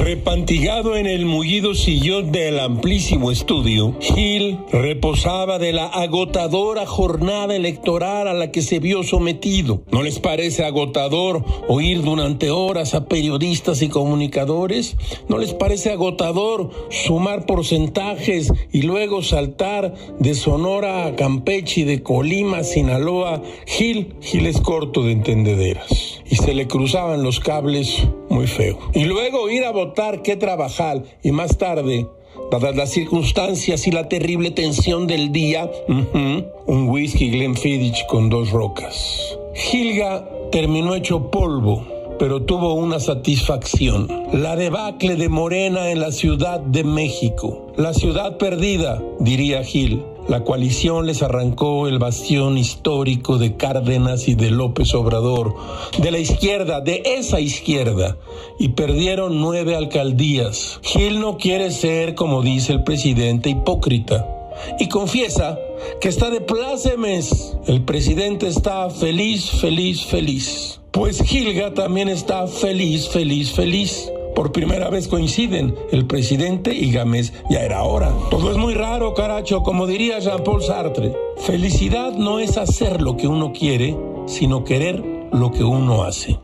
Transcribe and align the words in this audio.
Apantigado 0.00 0.96
en 0.96 1.06
el 1.06 1.26
mullido 1.26 1.74
sillón 1.74 2.30
del 2.30 2.60
amplísimo 2.60 3.30
estudio, 3.30 3.96
Gil 4.00 4.58
reposaba 4.72 5.58
de 5.58 5.72
la 5.72 5.86
agotadora 5.86 6.86
jornada 6.86 7.56
electoral 7.56 8.28
a 8.28 8.32
la 8.32 8.52
que 8.52 8.62
se 8.62 8.78
vio 8.78 9.02
sometido. 9.02 9.82
¿No 9.90 10.02
les 10.02 10.18
parece 10.18 10.64
agotador 10.64 11.44
oír 11.68 12.02
durante 12.02 12.50
horas 12.50 12.94
a 12.94 13.06
periodistas 13.06 13.82
y 13.82 13.88
comunicadores? 13.88 14.96
¿No 15.28 15.36
les 15.38 15.52
parece 15.54 15.90
agotador 15.90 16.70
sumar 16.90 17.44
porcentajes 17.46 18.52
y 18.72 18.82
luego 18.82 19.22
saltar 19.22 19.94
de 20.18 20.34
Sonora 20.34 21.06
a 21.06 21.16
Campeche 21.16 21.80
y 21.80 21.84
de 21.84 22.02
Colima 22.02 22.58
a 22.58 22.64
Sinaloa? 22.64 23.42
Gil, 23.66 24.14
Gil 24.20 24.46
es 24.46 24.60
corto 24.60 25.02
de 25.02 25.12
entendederas. 25.12 26.20
Y 26.28 26.36
se 26.36 26.54
le 26.54 26.68
cruzaban 26.68 27.22
los 27.22 27.40
cables 27.40 28.06
muy 28.30 28.46
feo. 28.46 28.78
Y 28.94 29.04
luego 29.04 29.50
ir 29.50 29.64
a 29.64 29.72
votar, 29.72 30.22
que 30.22 30.36
trabajar. 30.36 31.02
Y 31.22 31.32
más 31.32 31.58
tarde, 31.58 32.06
dadas 32.50 32.74
las 32.76 32.90
circunstancias 32.90 33.86
y 33.86 33.90
la 33.90 34.08
terrible 34.08 34.50
tensión 34.50 35.06
del 35.06 35.32
día, 35.32 35.70
un 36.66 36.88
whisky 36.88 37.30
Glenfiddich 37.30 38.06
con 38.06 38.30
dos 38.30 38.50
rocas. 38.50 39.36
Gilga 39.54 40.26
terminó 40.50 40.94
hecho 40.94 41.30
polvo 41.30 41.99
pero 42.20 42.42
tuvo 42.42 42.74
una 42.74 43.00
satisfacción. 43.00 44.06
La 44.34 44.54
debacle 44.54 45.16
de 45.16 45.30
Morena 45.30 45.90
en 45.90 46.00
la 46.00 46.12
Ciudad 46.12 46.60
de 46.60 46.84
México. 46.84 47.72
La 47.78 47.94
ciudad 47.94 48.36
perdida, 48.36 49.02
diría 49.20 49.64
Gil. 49.64 50.04
La 50.28 50.44
coalición 50.44 51.06
les 51.06 51.22
arrancó 51.22 51.88
el 51.88 51.98
bastión 51.98 52.58
histórico 52.58 53.38
de 53.38 53.56
Cárdenas 53.56 54.28
y 54.28 54.34
de 54.34 54.50
López 54.50 54.94
Obrador, 54.94 55.54
de 55.96 56.10
la 56.10 56.18
izquierda, 56.18 56.82
de 56.82 57.02
esa 57.06 57.40
izquierda, 57.40 58.18
y 58.58 58.68
perdieron 58.68 59.40
nueve 59.40 59.74
alcaldías. 59.74 60.78
Gil 60.82 61.20
no 61.20 61.38
quiere 61.38 61.70
ser, 61.70 62.14
como 62.14 62.42
dice 62.42 62.74
el 62.74 62.84
presidente, 62.84 63.48
hipócrita, 63.48 64.28
y 64.78 64.88
confiesa 64.88 65.58
que 66.02 66.10
está 66.10 66.28
de 66.28 66.42
plácemes. 66.42 67.56
El 67.66 67.82
presidente 67.86 68.46
está 68.46 68.90
feliz, 68.90 69.50
feliz, 69.52 70.04
feliz. 70.04 70.79
Pues 70.92 71.22
Gilga 71.22 71.72
también 71.72 72.08
está 72.08 72.46
feliz, 72.48 73.08
feliz, 73.08 73.52
feliz. 73.52 74.10
Por 74.34 74.52
primera 74.52 74.90
vez 74.90 75.06
coinciden 75.06 75.74
el 75.92 76.06
presidente 76.06 76.74
y 76.74 76.90
Gámez. 76.92 77.32
Ya 77.48 77.60
era 77.60 77.82
hora. 77.84 78.12
Todo 78.30 78.50
es 78.50 78.56
muy 78.56 78.74
raro, 78.74 79.14
caracho, 79.14 79.62
como 79.62 79.86
diría 79.86 80.18
Jean-Paul 80.18 80.62
Sartre. 80.62 81.14
Felicidad 81.36 82.12
no 82.12 82.40
es 82.40 82.58
hacer 82.58 83.00
lo 83.00 83.16
que 83.16 83.28
uno 83.28 83.52
quiere, 83.52 83.96
sino 84.26 84.64
querer 84.64 85.02
lo 85.32 85.52
que 85.52 85.62
uno 85.62 86.02
hace. 86.02 86.38